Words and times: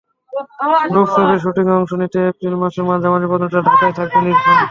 ডুব 0.93 1.07
ছবির 1.13 1.39
শুটিংয়ে 1.43 1.77
অংশ 1.77 1.91
নিতে 2.01 2.19
এপ্রিল 2.23 2.55
মাসের 2.61 2.83
মাঝামাঝি 2.89 3.27
পর্যন্ত 3.31 3.55
ঢাকায় 3.67 3.93
থাকবেন 3.97 4.25
ইরফান। 4.29 4.57